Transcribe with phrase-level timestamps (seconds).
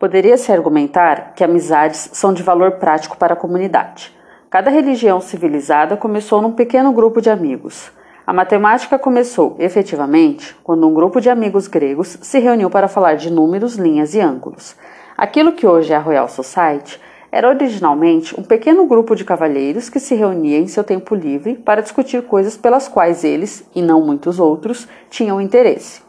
[0.00, 4.16] Poderia-se argumentar que amizades são de valor prático para a comunidade.
[4.48, 7.92] Cada religião civilizada começou num pequeno grupo de amigos.
[8.26, 13.30] A matemática começou, efetivamente, quando um grupo de amigos gregos se reuniu para falar de
[13.30, 14.74] números, linhas e ângulos.
[15.18, 16.98] Aquilo que hoje é a Royal Society
[17.30, 21.82] era originalmente um pequeno grupo de cavalheiros que se reunia em seu tempo livre para
[21.82, 26.00] discutir coisas pelas quais eles, e não muitos outros, tinham interesse.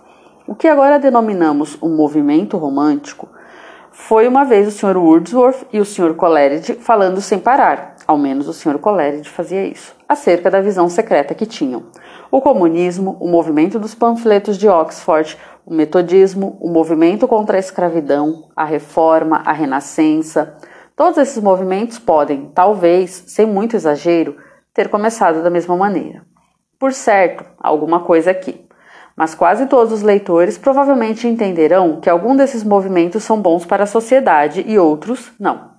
[0.47, 3.27] O que agora denominamos um movimento romântico
[3.91, 4.97] foi uma vez o Sr.
[4.97, 6.15] Wordsworth e o Sr.
[6.15, 8.79] Coleridge falando sem parar, ao menos o Sr.
[8.79, 11.83] Coleridge fazia isso, acerca da visão secreta que tinham
[12.31, 18.49] o comunismo, o movimento dos panfletos de Oxford, o metodismo, o movimento contra a escravidão,
[18.55, 20.55] a reforma, a renascença.
[20.95, 24.37] Todos esses movimentos podem, talvez, sem muito exagero,
[24.73, 26.25] ter começado da mesma maneira.
[26.79, 28.60] Por certo, alguma coisa aqui.
[29.21, 33.85] Mas quase todos os leitores provavelmente entenderão que algum desses movimentos são bons para a
[33.85, 35.73] sociedade e outros não.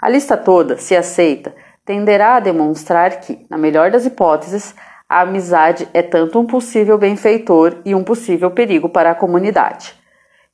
[0.00, 1.52] A lista toda, se aceita,
[1.84, 4.76] tenderá a demonstrar que, na melhor das hipóteses,
[5.08, 9.92] a amizade é tanto um possível benfeitor e um possível perigo para a comunidade.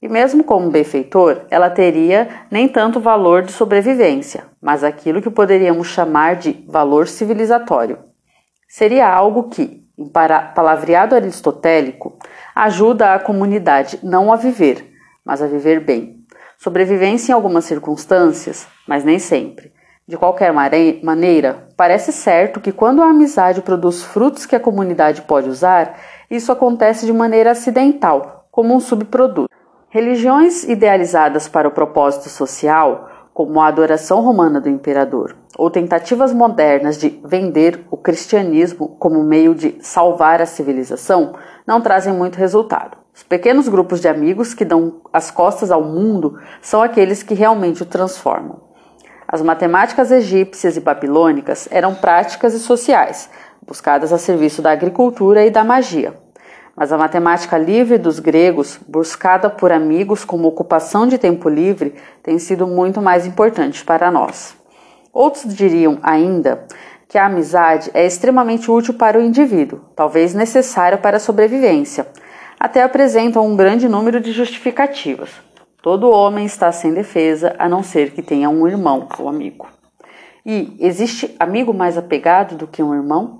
[0.00, 5.88] E mesmo como benfeitor, ela teria nem tanto valor de sobrevivência, mas aquilo que poderíamos
[5.88, 7.98] chamar de valor civilizatório.
[8.66, 12.16] Seria algo que, em palavreado aristotélico,
[12.54, 14.90] ajuda a comunidade não a viver,
[15.22, 16.24] mas a viver bem.
[16.56, 19.72] Sobrevivência em algumas circunstâncias, mas nem sempre.
[20.08, 25.48] De qualquer maneira, parece certo que quando a amizade produz frutos que a comunidade pode
[25.48, 25.98] usar,
[26.30, 29.48] isso acontece de maneira acidental, como um subproduto.
[29.90, 33.09] Religiões idealizadas para o propósito social,
[33.46, 39.54] como a adoração romana do imperador, ou tentativas modernas de vender o cristianismo como meio
[39.54, 41.32] de salvar a civilização,
[41.66, 42.98] não trazem muito resultado.
[43.14, 47.82] Os pequenos grupos de amigos que dão as costas ao mundo são aqueles que realmente
[47.82, 48.60] o transformam.
[49.26, 53.30] As matemáticas egípcias e babilônicas eram práticas e sociais,
[53.66, 56.12] buscadas a serviço da agricultura e da magia.
[56.80, 62.38] Mas a matemática livre dos gregos, buscada por amigos como ocupação de tempo livre, tem
[62.38, 64.56] sido muito mais importante para nós.
[65.12, 66.64] Outros diriam ainda
[67.06, 72.06] que a amizade é extremamente útil para o indivíduo, talvez necessária para a sobrevivência.
[72.58, 75.28] Até apresentam um grande número de justificativas.
[75.82, 79.68] Todo homem está sem defesa, a não ser que tenha um irmão ou amigo.
[80.46, 83.39] E existe amigo mais apegado do que um irmão?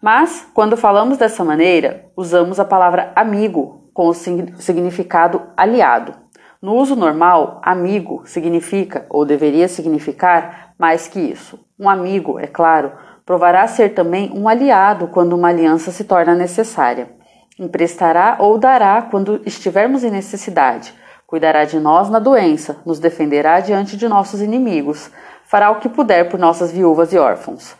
[0.00, 6.14] Mas, quando falamos dessa maneira, usamos a palavra amigo com o significado aliado.
[6.62, 11.58] No uso normal, amigo significa, ou deveria significar, mais que isso.
[11.78, 12.92] Um amigo, é claro,
[13.26, 17.10] provará ser também um aliado quando uma aliança se torna necessária.
[17.58, 20.94] Emprestará ou dará quando estivermos em necessidade
[21.28, 25.10] Cuidará de nós na doença, nos defenderá diante de nossos inimigos,
[25.44, 27.76] fará o que puder por nossas viúvas e órfãos.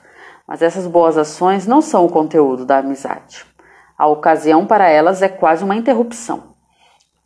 [0.49, 3.45] Mas essas boas ações não são o conteúdo da amizade.
[3.99, 6.55] A ocasião para elas é quase uma interrupção.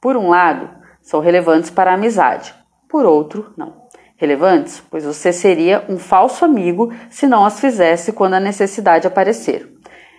[0.00, 0.68] Por um lado,
[1.00, 2.52] são relevantes para a amizade,
[2.88, 3.82] por outro, não.
[4.16, 9.72] Relevantes, pois você seria um falso amigo se não as fizesse quando a necessidade aparecer.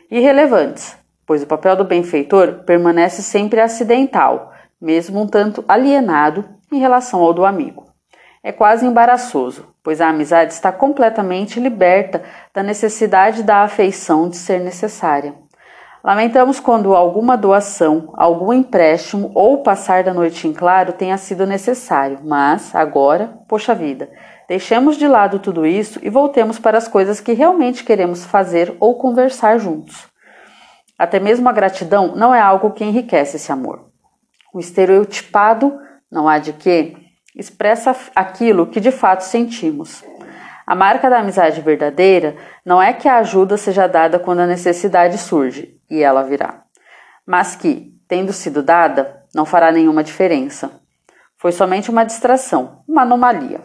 [0.09, 4.53] Irrelevantes, pois o papel do benfeitor permanece sempre acidental
[4.83, 7.85] mesmo um tanto alienado em relação ao do amigo.
[8.45, 12.21] É quase embaraçoso, pois a amizade está completamente liberta
[12.53, 15.33] da necessidade da afeição de ser necessária.
[16.03, 22.19] Lamentamos quando alguma doação, algum empréstimo ou passar da noite em claro tenha sido necessário,
[22.21, 24.11] mas agora, poxa vida,
[24.45, 28.97] deixemos de lado tudo isso e voltemos para as coisas que realmente queremos fazer ou
[28.97, 30.05] conversar juntos.
[30.99, 33.85] Até mesmo a gratidão não é algo que enriquece esse amor.
[34.53, 35.79] O estereotipado,
[36.11, 36.97] não há de quê,
[37.35, 40.03] expressa aquilo que de fato sentimos.
[40.65, 42.35] A marca da amizade verdadeira
[42.65, 46.63] não é que a ajuda seja dada quando a necessidade surge, e ela virá,
[47.25, 50.81] mas que, tendo sido dada, não fará nenhuma diferença.
[51.37, 53.59] Foi somente uma distração, uma anomalia.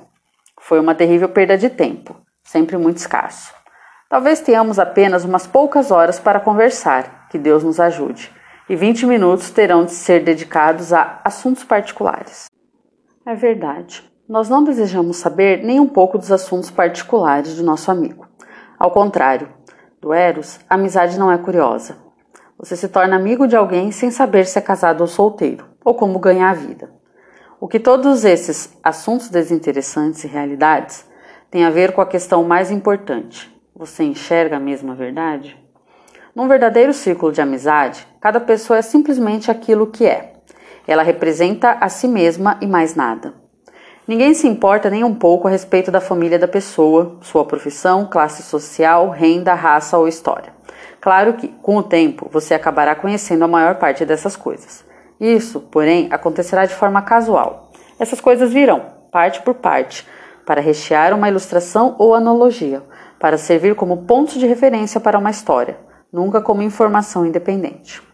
[0.60, 3.54] Foi uma terrível perda de tempo, sempre muito escasso.
[4.08, 8.32] Talvez tenhamos apenas umas poucas horas para conversar, que Deus nos ajude
[8.68, 12.46] e 20 minutos terão de ser dedicados a assuntos particulares.
[13.28, 14.10] É verdade.
[14.26, 18.26] Nós não desejamos saber nem um pouco dos assuntos particulares do nosso amigo.
[18.78, 19.50] Ao contrário,
[20.00, 21.98] do Eros, a amizade não é curiosa.
[22.58, 26.18] Você se torna amigo de alguém sem saber se é casado ou solteiro, ou como
[26.18, 26.90] ganhar a vida.
[27.60, 31.04] O que todos esses assuntos desinteressantes e realidades
[31.50, 35.54] têm a ver com a questão mais importante: você enxerga a mesma verdade?
[36.34, 40.27] Num verdadeiro círculo de amizade, cada pessoa é simplesmente aquilo que é.
[40.88, 43.34] Ela representa a si mesma e mais nada.
[44.06, 48.42] Ninguém se importa nem um pouco a respeito da família da pessoa, sua profissão, classe
[48.42, 50.54] social, renda, raça ou história.
[50.98, 54.82] Claro que, com o tempo, você acabará conhecendo a maior parte dessas coisas.
[55.20, 57.70] Isso, porém, acontecerá de forma casual.
[58.00, 60.08] Essas coisas virão, parte por parte,
[60.46, 62.82] para rechear uma ilustração ou analogia,
[63.20, 65.76] para servir como pontos de referência para uma história,
[66.10, 68.07] nunca como informação independente.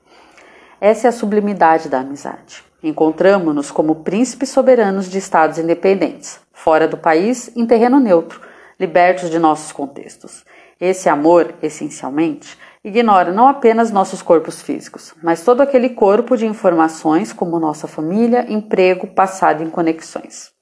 [0.86, 2.62] Essa é a sublimidade da amizade.
[2.82, 8.42] Encontramos-nos como príncipes soberanos de estados independentes, fora do país, em terreno neutro,
[8.78, 10.44] libertos de nossos contextos.
[10.78, 17.32] Esse amor, essencialmente, ignora não apenas nossos corpos físicos, mas todo aquele corpo de informações
[17.32, 20.52] como nossa família, emprego, passado e conexões.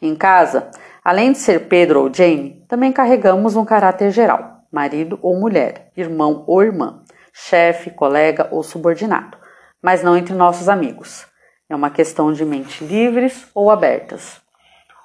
[0.00, 0.70] Em casa,
[1.04, 6.44] além de ser Pedro ou Jane, também carregamos um caráter geral, marido ou mulher, irmão
[6.46, 7.02] ou irmã,
[7.32, 9.39] chefe, colega ou subordinado,
[9.82, 11.26] mas não entre nossos amigos.
[11.68, 14.40] É uma questão de mente livres ou abertas.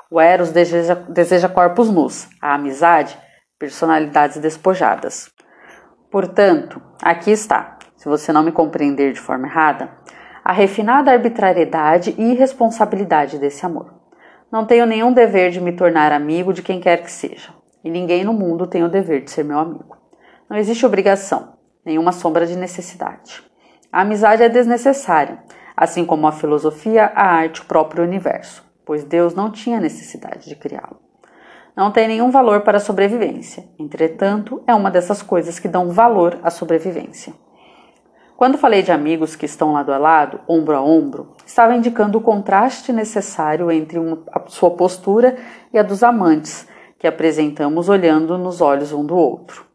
[0.09, 3.17] O Eros deseja, deseja corpos nus, a amizade,
[3.59, 5.31] personalidades despojadas.
[6.11, 9.89] Portanto, aqui está, se você não me compreender de forma errada,
[10.43, 13.93] a refinada arbitrariedade e irresponsabilidade desse amor.
[14.51, 18.23] Não tenho nenhum dever de me tornar amigo de quem quer que seja, e ninguém
[18.23, 19.97] no mundo tem o dever de ser meu amigo.
[20.49, 23.43] Não existe obrigação, nenhuma sombra de necessidade.
[23.95, 25.39] A amizade é desnecessária,
[25.73, 30.55] assim como a filosofia, a arte, o próprio universo, pois Deus não tinha necessidade de
[30.57, 30.99] criá-lo.
[31.73, 36.37] Não tem nenhum valor para a sobrevivência, entretanto, é uma dessas coisas que dão valor
[36.43, 37.31] à sobrevivência.
[38.35, 42.21] Quando falei de amigos que estão lado a lado, ombro a ombro, estava indicando o
[42.21, 45.37] contraste necessário entre uma, a sua postura
[45.71, 46.67] e a dos amantes,
[46.99, 49.65] que apresentamos olhando nos olhos um do outro.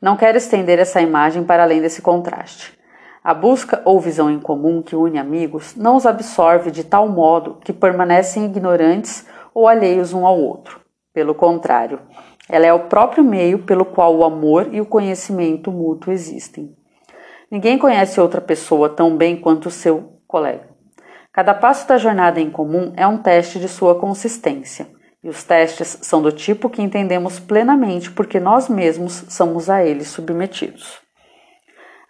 [0.00, 2.81] Não quero estender essa imagem para além desse contraste.
[3.24, 7.58] A busca ou visão em comum que une amigos não os absorve de tal modo
[7.64, 9.24] que permanecem ignorantes
[9.54, 10.80] ou alheios um ao outro.
[11.14, 12.00] Pelo contrário,
[12.48, 16.74] ela é o próprio meio pelo qual o amor e o conhecimento mútuo existem.
[17.48, 20.68] Ninguém conhece outra pessoa tão bem quanto seu colega.
[21.32, 24.88] Cada passo da jornada em comum é um teste de sua consistência,
[25.22, 30.08] e os testes são do tipo que entendemos plenamente porque nós mesmos somos a eles
[30.08, 31.00] submetidos.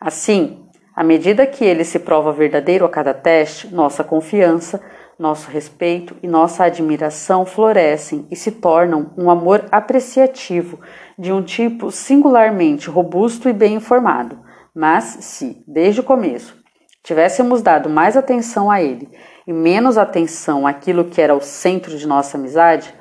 [0.01, 0.62] Assim,
[0.95, 4.81] à medida que ele se prova verdadeiro a cada teste, nossa confiança,
[5.19, 10.81] nosso respeito e nossa admiração florescem e se tornam um amor apreciativo
[11.19, 14.39] de um tipo singularmente robusto e bem informado.
[14.75, 16.57] Mas se, desde o começo,
[17.03, 19.09] tivéssemos dado mais atenção a ele
[19.47, 22.95] e menos atenção àquilo que era o centro de nossa amizade,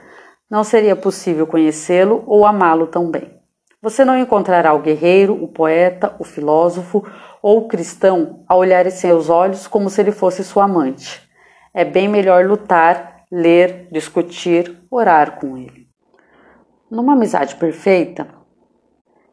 [0.49, 3.40] não seria possível conhecê-lo ou amá-lo tão bem.
[3.81, 7.03] Você não encontrará o guerreiro, o poeta, o filósofo
[7.41, 11.27] ou o cristão a olhar em seus olhos como se ele fosse sua amante.
[11.73, 15.87] É bem melhor lutar, ler, discutir, orar com ele.
[16.91, 18.27] Numa amizade perfeita,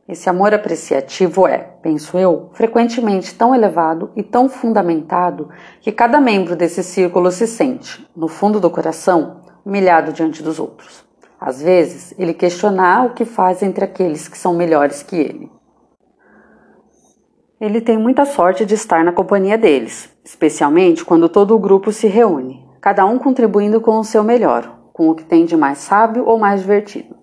[0.08, 5.50] esse amor apreciativo é, penso eu, frequentemente tão elevado e tão fundamentado
[5.82, 11.07] que cada membro desse círculo se sente, no fundo do coração, humilhado diante dos outros.
[11.40, 15.50] Às vezes, ele questiona o que faz entre aqueles que são melhores que ele.
[17.60, 22.06] Ele tem muita sorte de estar na companhia deles, especialmente quando todo o grupo se
[22.06, 26.24] reúne, cada um contribuindo com o seu melhor, com o que tem de mais sábio
[26.24, 27.16] ou mais divertido.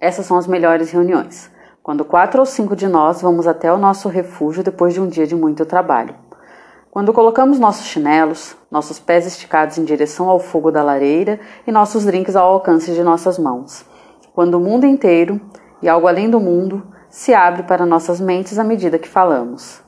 [0.00, 1.50] Essas são as melhores reuniões,
[1.82, 5.26] quando quatro ou cinco de nós vamos até o nosso refúgio depois de um dia
[5.26, 6.14] de muito trabalho.
[6.90, 12.04] Quando colocamos nossos chinelos, nossos pés esticados em direção ao fogo da lareira e nossos
[12.06, 13.84] drinks ao alcance de nossas mãos.
[14.34, 15.38] Quando o mundo inteiro,
[15.82, 19.82] e algo além do mundo, se abre para nossas mentes à medida que falamos.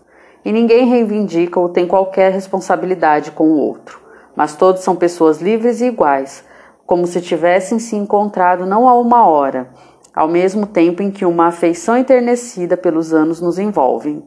[0.45, 3.99] E ninguém reivindica ou tem qualquer responsabilidade com o outro,
[4.37, 6.45] mas todos são pessoas livres e iguais,
[6.87, 9.71] como se tivessem se encontrado não há uma hora,
[10.15, 14.23] ao mesmo tempo em que uma afeição enternecida pelos anos nos envolve.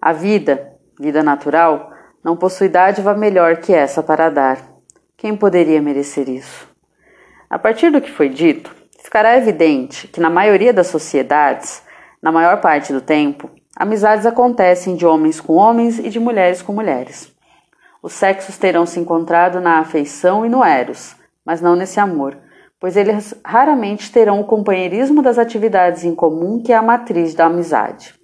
[0.00, 4.58] A vida, vida natural, não possui dádiva melhor que essa para dar.
[5.16, 6.68] Quem poderia merecer isso?
[7.48, 11.82] A partir do que foi dito, ficará evidente que na maioria das sociedades,
[12.20, 16.72] na maior parte do tempo, amizades acontecem de homens com homens e de mulheres com
[16.72, 17.32] mulheres.
[18.02, 22.36] Os sexos terão se encontrado na afeição e no eros, mas não nesse amor,
[22.78, 27.46] pois eles raramente terão o companheirismo das atividades em comum que é a matriz da
[27.46, 28.17] amizade.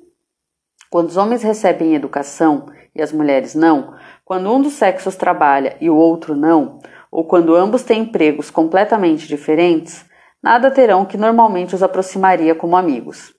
[0.95, 5.91] Quando os homens recebem educação e as mulheres não, quando um dos sexos trabalha e
[5.91, 6.79] o outro não,
[7.11, 10.07] ou quando ambos têm empregos completamente diferentes,
[10.41, 13.35] nada terão que normalmente os aproximaria como amigos.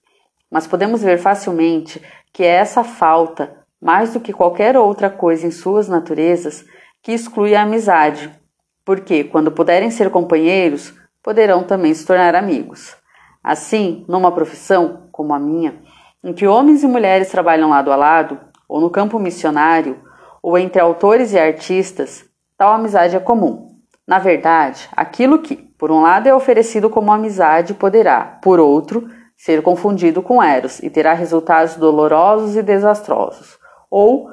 [0.51, 2.01] Mas podemos ver facilmente
[2.33, 6.65] que é essa falta, mais do que qualquer outra coisa em suas naturezas,
[7.01, 8.37] que exclui a amizade,
[8.83, 10.93] porque, quando puderem ser companheiros,
[11.23, 12.97] poderão também se tornar amigos.
[13.41, 15.81] Assim, numa profissão como a minha,
[16.25, 20.01] em que homens e mulheres trabalham lado a lado, ou no campo missionário,
[20.41, 22.25] ou entre autores e artistas,
[22.57, 23.67] tal amizade é comum.
[24.07, 29.61] Na verdade, aquilo que, por um lado, é oferecido como amizade poderá, por outro, ser
[29.61, 33.59] confundido com Eros e terá resultados dolorosos e desastrosos.
[33.89, 34.27] Ou,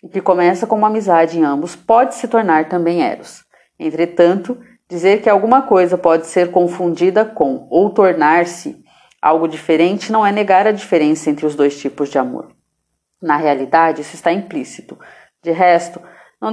[0.00, 3.42] o que começa como amizade em ambos pode se tornar também Eros.
[3.80, 4.56] Entretanto,
[4.88, 8.81] dizer que alguma coisa pode ser confundida com ou tornar-se
[9.22, 12.48] algo diferente não é negar a diferença entre os dois tipos de amor.
[13.22, 14.98] Na realidade, isso está implícito.
[15.40, 16.00] De resto,
[16.40, 16.52] não,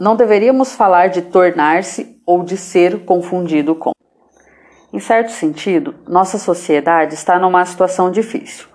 [0.00, 3.92] não deveríamos falar de tornar-se ou de ser confundido com.
[4.90, 8.66] Em certo sentido, nossa sociedade está numa situação difícil.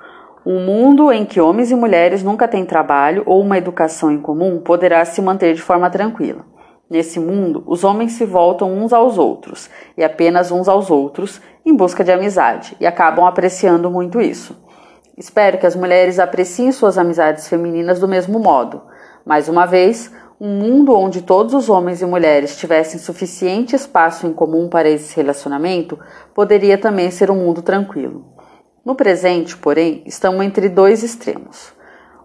[0.45, 4.59] Um mundo em que homens e mulheres nunca têm trabalho ou uma educação em comum
[4.59, 6.45] poderá se manter de forma tranquila.
[6.91, 11.73] Nesse mundo, os homens se voltam uns aos outros e apenas uns aos outros em
[11.73, 14.61] busca de amizade e acabam apreciando muito isso.
[15.17, 18.81] Espero que as mulheres apreciem suas amizades femininas do mesmo modo.
[19.25, 24.33] Mais uma vez, um mundo onde todos os homens e mulheres tivessem suficiente espaço em
[24.33, 25.97] comum para esse relacionamento
[26.35, 28.25] poderia também ser um mundo tranquilo.
[28.83, 31.71] No presente, porém, estamos entre dois extremos.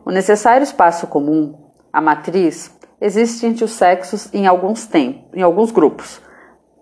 [0.05, 1.55] O necessário espaço comum,
[1.93, 6.21] a matriz, existe entre os sexos em alguns tempos, em alguns grupos,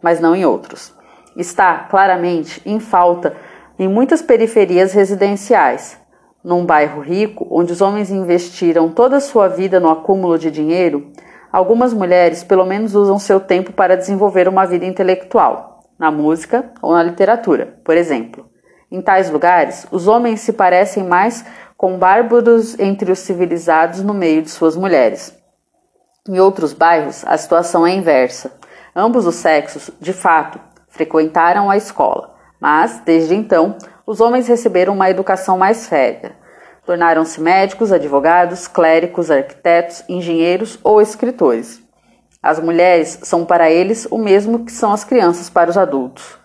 [0.03, 0.95] mas não em outros.
[1.37, 3.35] Está claramente em falta
[3.79, 5.99] em muitas periferias residenciais,
[6.45, 11.11] num bairro rico, onde os homens investiram toda a sua vida no acúmulo de dinheiro,
[11.51, 16.93] algumas mulheres pelo menos usam seu tempo para desenvolver uma vida intelectual, na música ou
[16.93, 18.47] na literatura, por exemplo.
[18.91, 21.45] Em tais lugares, os homens se parecem mais
[21.77, 25.44] com bárbaros entre os civilizados no meio de suas mulheres.
[26.27, 28.51] Em outros bairros, a situação é inversa.
[28.97, 33.77] Ambos os sexos, de fato, frequentaram a escola, mas, desde então,
[34.07, 36.33] os homens receberam uma educação mais séria.
[36.87, 41.83] Tornaram-se médicos, advogados, clérigos, arquitetos, engenheiros ou escritores.
[42.43, 46.39] As mulheres são para eles o mesmo que são as crianças para os adultos.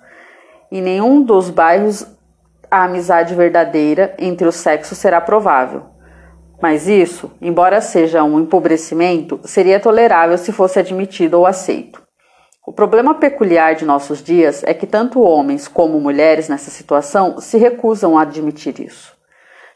[0.70, 2.06] Em nenhum dos bairros
[2.70, 5.86] a amizade verdadeira entre os sexos será provável.
[6.62, 12.02] Mas isso, embora seja um empobrecimento, seria tolerável se fosse admitido ou aceito.
[12.68, 17.58] O problema peculiar de nossos dias é que tanto homens como mulheres nessa situação se
[17.58, 19.18] recusam a admitir isso.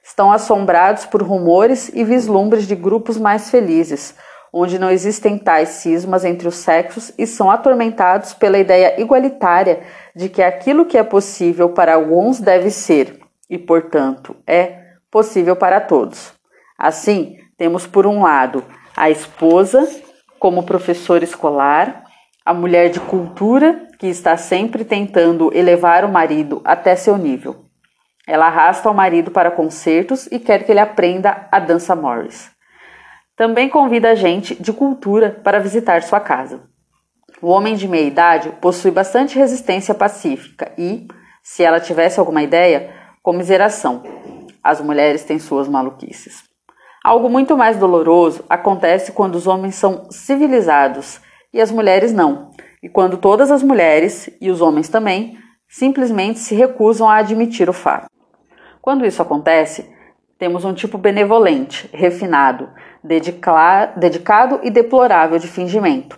[0.03, 4.13] Estão assombrados por rumores e vislumbres de grupos mais felizes,
[4.51, 9.81] onde não existem tais cismas entre os sexos e são atormentados pela ideia igualitária
[10.13, 15.79] de que aquilo que é possível para alguns deve ser, e portanto é, possível para
[15.79, 16.42] todos.
[16.77, 18.63] Assim, temos por um lado
[18.95, 19.87] a esposa
[20.39, 22.03] como professora escolar,
[22.45, 27.63] a mulher de cultura, que está sempre tentando elevar o marido até seu nível.
[28.27, 32.51] Ela arrasta o marido para concertos e quer que ele aprenda a dança Morris.
[33.35, 36.61] Também convida a gente de cultura para visitar sua casa.
[37.41, 41.07] O homem de meia idade possui bastante resistência pacífica e,
[41.41, 44.03] se ela tivesse alguma ideia, comiseração.
[44.63, 46.52] As mulheres têm suas maluquices.
[47.03, 51.19] Algo muito mais doloroso acontece quando os homens são civilizados
[51.51, 56.55] e as mulheres não, e quando todas as mulheres, e os homens também, simplesmente se
[56.55, 58.07] recusam a admitir o fato.
[58.81, 59.93] Quando isso acontece,
[60.37, 62.69] temos um tipo benevolente, refinado,
[63.03, 66.17] dedicado e deplorável de fingimento.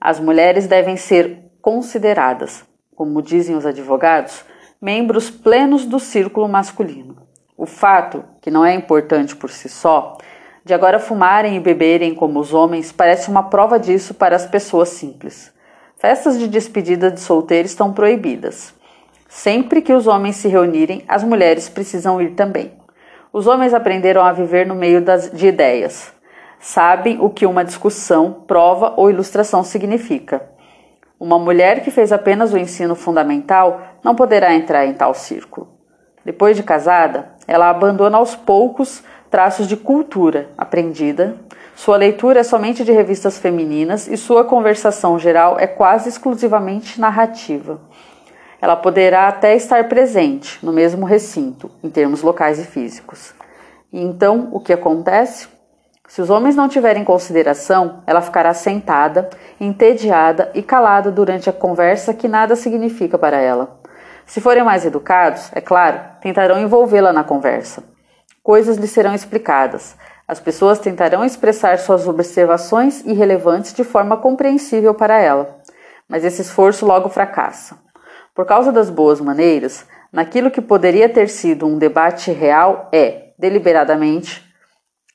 [0.00, 4.44] As mulheres devem ser consideradas, como dizem os advogados,
[4.80, 7.16] membros plenos do círculo masculino.
[7.56, 10.16] O fato, que não é importante por si só,
[10.64, 14.90] de agora fumarem e beberem como os homens parece uma prova disso para as pessoas
[14.90, 15.52] simples.
[15.96, 18.74] Festas de despedida de solteiro estão proibidas.
[19.28, 22.72] Sempre que os homens se reunirem, as mulheres precisam ir também.
[23.32, 26.12] Os homens aprenderam a viver no meio das, de ideias.
[26.58, 30.50] Sabem o que uma discussão, prova ou ilustração significa.
[31.18, 35.79] Uma mulher que fez apenas o ensino fundamental não poderá entrar em tal círculo.
[36.24, 41.36] Depois de casada, ela abandona aos poucos traços de cultura aprendida.
[41.74, 47.80] Sua leitura é somente de revistas femininas e sua conversação geral é quase exclusivamente narrativa.
[48.60, 53.32] Ela poderá até estar presente no mesmo recinto, em termos locais e físicos.
[53.90, 55.48] E então, o que acontece?
[56.06, 62.12] Se os homens não tiverem consideração, ela ficará sentada, entediada e calada durante a conversa
[62.12, 63.79] que nada significa para ela.
[64.26, 67.82] Se forem mais educados, é claro, tentarão envolvê-la na conversa.
[68.42, 69.96] Coisas lhe serão explicadas.
[70.26, 75.58] As pessoas tentarão expressar suas observações irrelevantes de forma compreensível para ela.
[76.08, 77.78] mas esse esforço logo fracassa.
[78.34, 84.44] Por causa das boas maneiras, naquilo que poderia ter sido um debate real é, deliberadamente,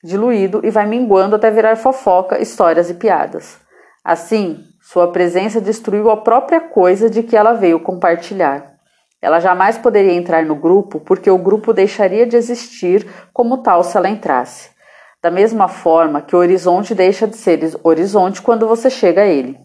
[0.04, 3.58] diluído e vai minguando até virar fofoca, histórias e piadas.
[4.04, 8.75] Assim, sua presença destruiu a própria coisa de que ela veio compartilhar.
[9.26, 13.98] Ela jamais poderia entrar no grupo porque o grupo deixaria de existir como tal se
[13.98, 14.70] ela entrasse.
[15.20, 19.58] Da mesma forma que o horizonte deixa de ser horizonte quando você chega a ele.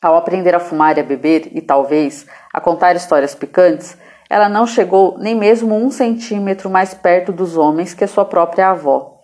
[0.00, 3.98] Ao aprender a fumar e a beber, e talvez a contar histórias picantes,
[4.30, 9.18] ela não chegou nem mesmo um centímetro mais perto dos homens que sua própria avó.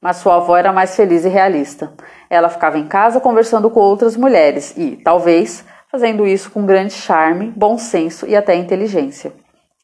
[0.00, 1.92] Mas sua avó era mais feliz e realista.
[2.30, 7.52] Ela ficava em casa conversando com outras mulheres e, talvez, fazendo isso com grande charme,
[7.54, 9.32] bom senso e até inteligência.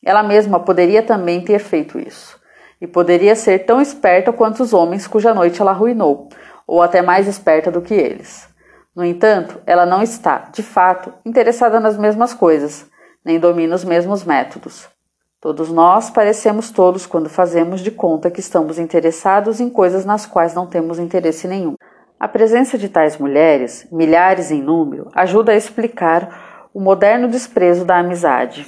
[0.05, 2.37] Ela mesma poderia também ter feito isso
[2.81, 6.29] e poderia ser tão esperta quanto os homens cuja noite ela arruinou,
[6.67, 8.49] ou até mais esperta do que eles.
[8.93, 12.87] No entanto, ela não está, de fato, interessada nas mesmas coisas,
[13.25, 14.89] nem domina os mesmos métodos.
[15.41, 20.55] Todos nós parecemos tolos quando fazemos de conta que estamos interessados em coisas nas quais
[20.55, 21.77] não temos interesse nenhum.
[22.21, 27.97] A presença de tais mulheres, milhares em número, ajuda a explicar o moderno desprezo da
[27.97, 28.67] amizade.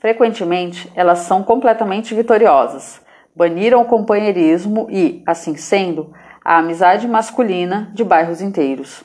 [0.00, 3.00] Frequentemente, elas são completamente vitoriosas,
[3.32, 6.12] baniram o companheirismo e, assim sendo,
[6.44, 9.04] a amizade masculina de bairros inteiros.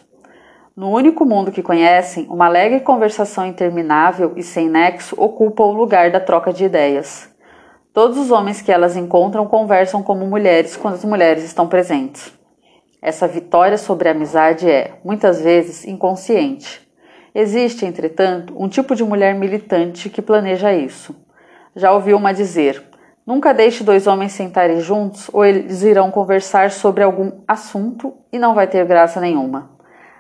[0.76, 6.10] No único mundo que conhecem, uma alegre conversação interminável e sem nexo ocupa o lugar
[6.10, 7.30] da troca de ideias.
[7.94, 12.42] Todos os homens que elas encontram conversam como mulheres quando as mulheres estão presentes.
[13.06, 16.88] Essa vitória sobre a amizade é, muitas vezes, inconsciente.
[17.36, 21.14] Existe, entretanto, um tipo de mulher militante que planeja isso.
[21.76, 22.82] Já ouviu uma dizer:
[23.28, 28.54] Nunca deixe dois homens sentarem juntos ou eles irão conversar sobre algum assunto e não
[28.54, 29.72] vai ter graça nenhuma.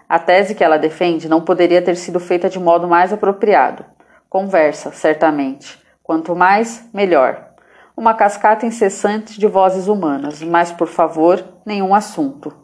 [0.09, 3.85] A tese que ela defende não poderia ter sido feita de modo mais apropriado.
[4.29, 5.81] Conversa, certamente.
[6.03, 7.47] Quanto mais, melhor.
[7.95, 12.62] Uma cascata incessante de vozes humanas, mas, por favor, nenhum assunto.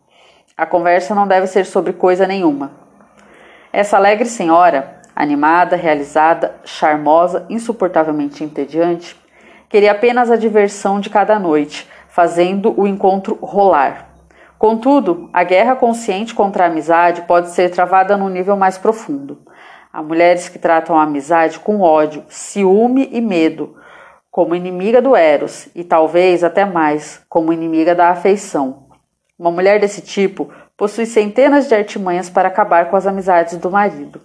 [0.60, 2.72] A conversa não deve ser sobre coisa nenhuma.
[3.72, 9.16] Essa alegre senhora, animada, realizada, charmosa, insuportavelmente entediante,
[9.70, 14.10] Queria apenas a diversão de cada noite, fazendo o encontro rolar.
[14.58, 19.38] Contudo, a guerra consciente contra a amizade pode ser travada num nível mais profundo.
[19.94, 23.76] Há mulheres que tratam a amizade com ódio, ciúme e medo,
[24.32, 28.89] como inimiga do Eros e talvez até mais, como inimiga da afeição.
[29.40, 34.20] Uma mulher desse tipo possui centenas de artimanhas para acabar com as amizades do marido.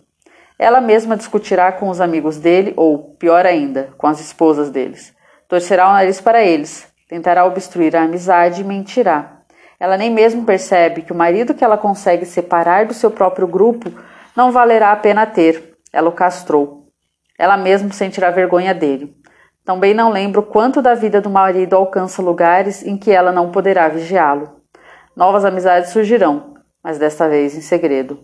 [0.59, 5.14] Ela mesma discutirá com os amigos dele, ou, pior ainda, com as esposas deles.
[5.46, 9.42] Torcerá o nariz para eles, tentará obstruir a amizade e mentirá.
[9.79, 13.92] Ela nem mesmo percebe que o marido que ela consegue separar do seu próprio grupo
[14.37, 15.77] não valerá a pena ter.
[15.92, 16.88] Ela o castrou.
[17.38, 19.14] Ela mesma sentirá vergonha dele.
[19.64, 23.53] Também não lembra o quanto da vida do marido alcança lugares em que ela não
[23.53, 24.63] poderá vigiá-lo.
[25.16, 28.18] Novas amizades surgirão, mas desta vez em segredo.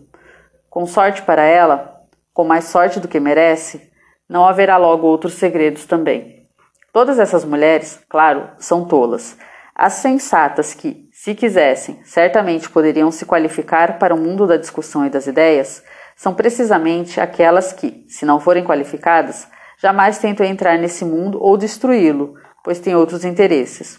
[0.69, 2.01] Com sorte para ela,
[2.33, 3.89] com mais sorte do que merece,
[4.27, 6.47] não haverá logo outros segredos também.
[6.91, 9.37] Todas essas mulheres, claro, são tolas.
[9.73, 15.09] As sensatas que, se quisessem, certamente poderiam se qualificar para o mundo da discussão e
[15.09, 15.81] das ideias,
[16.17, 19.47] são precisamente aquelas que, se não forem qualificadas,
[19.81, 23.97] jamais tentam entrar nesse mundo ou destruí-lo, pois têm outros interesses.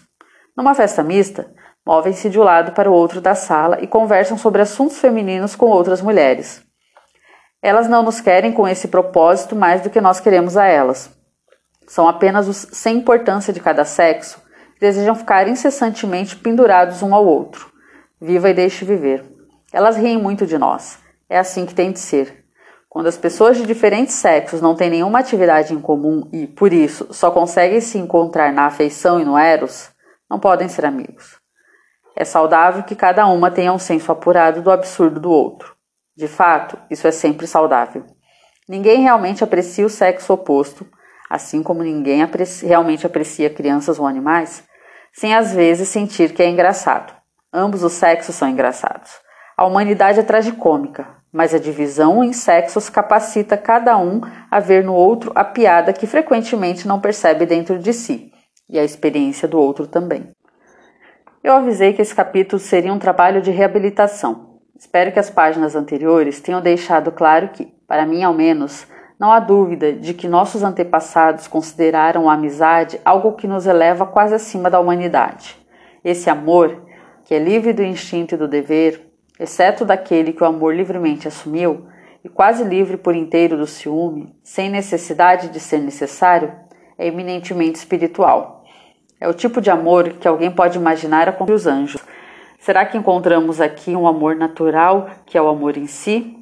[0.55, 1.51] Numa festa mista,
[1.85, 5.67] movem-se de um lado para o outro da sala e conversam sobre assuntos femininos com
[5.67, 6.63] outras mulheres.
[7.61, 11.09] Elas não nos querem com esse propósito mais do que nós queremos a elas.
[11.87, 14.41] São apenas os sem importância de cada sexo
[14.73, 17.71] que desejam ficar incessantemente pendurados um ao outro.
[18.19, 19.23] Viva e deixe viver.
[19.71, 20.99] Elas riem muito de nós.
[21.29, 22.45] É assim que tem de ser.
[22.89, 27.07] Quando as pessoas de diferentes sexos não têm nenhuma atividade em comum e, por isso,
[27.11, 29.89] só conseguem se encontrar na afeição e no eros,
[30.29, 31.42] não podem ser amigos.
[32.15, 35.75] É saudável que cada uma tenha um senso apurado do absurdo do outro.
[36.15, 38.05] De fato, isso é sempre saudável.
[38.67, 40.85] Ninguém realmente aprecia o sexo oposto
[41.33, 44.63] assim como ninguém aprecia, realmente aprecia crianças ou animais,
[45.11, 47.11] sem às vezes sentir que é engraçado.
[47.51, 49.11] Ambos os sexos são engraçados.
[49.57, 54.21] A humanidade é tragicômica, mas a divisão em sexos capacita cada um
[54.51, 58.31] a ver no outro a piada que frequentemente não percebe dentro de si,
[58.69, 60.31] e a experiência do outro também.
[61.43, 64.61] Eu avisei que esse capítulo seria um trabalho de reabilitação.
[64.79, 68.87] Espero que as páginas anteriores tenham deixado claro que, para mim ao menos,
[69.19, 74.33] não há dúvida de que nossos antepassados consideraram a amizade algo que nos eleva quase
[74.33, 75.57] acima da humanidade.
[76.01, 76.81] Esse amor,
[77.25, 81.87] que é livre do instinto e do dever, exceto daquele que o amor livremente assumiu,
[82.23, 86.53] e quase livre por inteiro do ciúme, sem necessidade de ser necessário,
[86.97, 88.62] é eminentemente espiritual.
[89.23, 92.03] É o tipo de amor que alguém pode imaginar com os anjos.
[92.59, 96.37] Será que encontramos aqui um amor natural, que é o amor em si?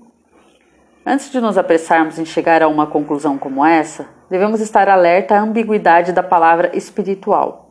[1.06, 5.42] Antes de nos apressarmos em chegar a uma conclusão como essa, devemos estar alerta à
[5.42, 7.70] ambiguidade da palavra espiritual.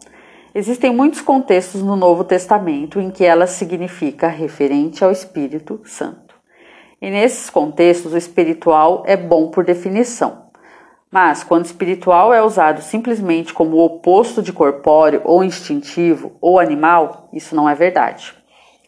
[0.54, 6.36] Existem muitos contextos no Novo Testamento em que ela significa referente ao Espírito Santo.
[7.02, 10.49] E nesses contextos, o espiritual é bom por definição.
[11.10, 17.28] Mas quando espiritual é usado simplesmente como o oposto de corpóreo ou instintivo ou animal,
[17.32, 18.32] isso não é verdade.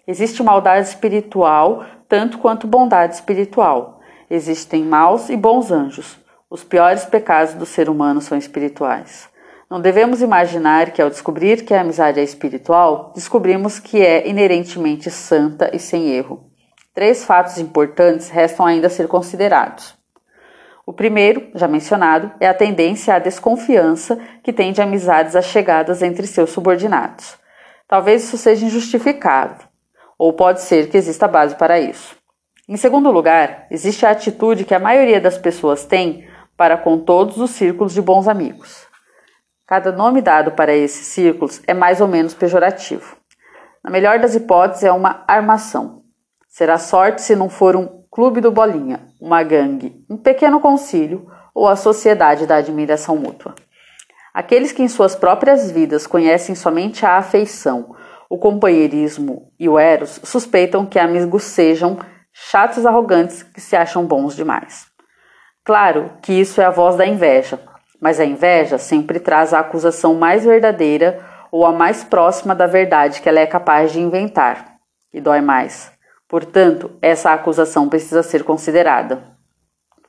[0.07, 4.01] Existe maldade espiritual tanto quanto bondade espiritual.
[4.31, 6.19] Existem maus e bons anjos.
[6.49, 9.29] Os piores pecados do ser humano são espirituais.
[9.71, 15.11] Não devemos imaginar que, ao descobrir que a amizade é espiritual, descobrimos que é inerentemente
[15.11, 16.45] santa e sem erro.
[16.95, 20.02] Três fatos importantes restam ainda a ser considerados.
[20.85, 26.27] O primeiro, já mencionado, é a tendência à desconfiança que tem de amizades achegadas entre
[26.27, 27.37] seus subordinados.
[27.87, 29.67] Talvez isso seja injustificável,
[30.19, 32.17] ou pode ser que exista base para isso.
[32.69, 37.39] Em segundo lugar, existe a atitude que a maioria das pessoas tem para com todos
[37.39, 38.87] os círculos de bons amigos.
[39.67, 43.17] Cada nome dado para esses círculos é mais ou menos pejorativo.
[43.83, 46.03] Na melhor das hipóteses, é uma armação.
[46.49, 51.67] Será sorte se não for um clube do bolinha, uma gangue, um pequeno concílio ou
[51.67, 53.55] a sociedade da admiração mútua.
[54.35, 57.97] Aqueles que em suas próprias vidas conhecem somente a afeição,
[58.29, 61.99] o companheirismo e o eros suspeitam que amigos sejam
[62.35, 64.87] chatos arrogantes que se acham bons demais.
[65.65, 67.59] Claro que isso é a voz da inveja,
[67.99, 73.23] mas a inveja sempre traz a acusação mais verdadeira ou a mais próxima da verdade
[73.23, 74.77] que ela é capaz de inventar,
[75.15, 75.92] e dói mais.
[76.33, 79.23] Portanto, essa acusação precisa ser considerada.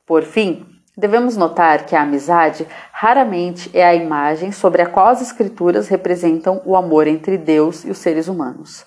[0.06, 0.64] Por fim,
[0.96, 6.62] devemos notar que a amizade raramente é a imagem sobre a qual as escrituras representam
[6.64, 8.86] o amor entre Deus e os seres humanos.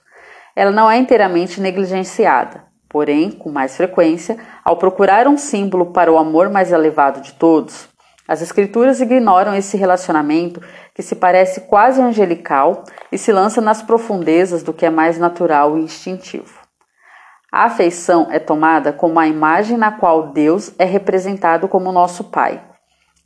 [0.55, 6.17] Ela não é inteiramente negligenciada, porém, com mais frequência, ao procurar um símbolo para o
[6.17, 7.87] amor mais elevado de todos,
[8.27, 10.59] as Escrituras ignoram esse relacionamento
[10.91, 15.77] que se parece quase angelical e se lança nas profundezas do que é mais natural
[15.77, 16.56] e instintivo.
[17.51, 22.61] A afeição é tomada como a imagem na qual Deus é representado como nosso Pai,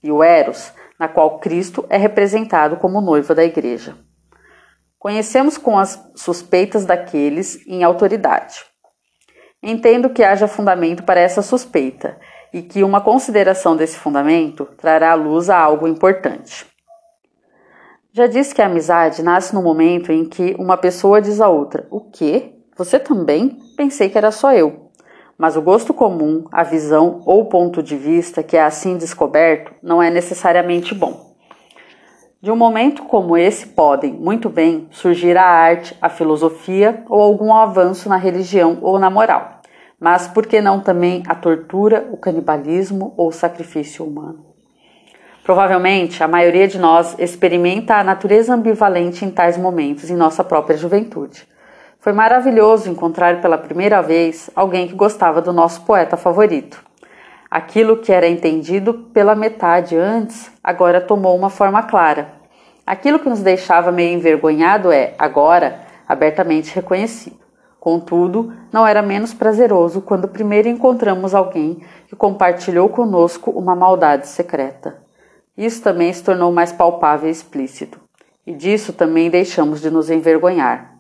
[0.03, 3.97] e o Eros, na qual Cristo é representado como noivo da Igreja.
[4.99, 8.63] Conhecemos com as suspeitas daqueles em autoridade.
[9.63, 12.19] Entendo que haja fundamento para essa suspeita
[12.53, 16.67] e que uma consideração desse fundamento trará à luz a algo importante.
[18.13, 21.88] Já disse que a amizade nasce no momento em que uma pessoa diz à outra:
[21.89, 22.61] O quê?
[22.82, 23.60] Você também?
[23.78, 24.89] Pensei que era só eu.
[25.38, 30.02] Mas o gosto comum, a visão ou ponto de vista que é assim descoberto não
[30.02, 31.36] é necessariamente bom.
[32.41, 37.54] De um momento como esse podem, muito bem, surgir a arte, a filosofia ou algum
[37.54, 39.62] avanço na religião ou na moral.
[40.00, 44.44] Mas por que não também a tortura, o canibalismo ou o sacrifício humano?
[45.44, 50.76] Provavelmente a maioria de nós experimenta a natureza ambivalente em tais momentos em nossa própria
[50.76, 51.52] juventude.
[52.02, 56.84] Foi maravilhoso encontrar pela primeira vez alguém que gostava do nosso poeta favorito.
[57.50, 62.34] Aquilo que era entendido pela metade antes, agora tomou uma forma clara.
[62.88, 67.38] Aquilo que nos deixava meio envergonhado é, agora, abertamente reconhecido.
[67.80, 75.04] Contudo, não era menos prazeroso quando primeiro encontramos alguém que compartilhou conosco uma maldade secreta.
[75.56, 78.00] Isso também se tornou mais palpável e explícito,
[78.44, 80.90] e disso também deixamos de nos envergonhar.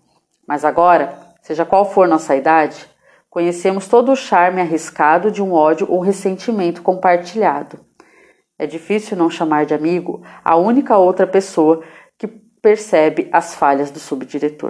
[0.47, 2.87] Mas agora, seja qual for nossa idade,
[3.29, 7.79] conhecemos todo o charme arriscado de um ódio ou ressentimento compartilhado.
[8.59, 11.83] É difícil não chamar de amigo a única outra pessoa
[12.15, 14.69] que percebe as falhas do subdiretor.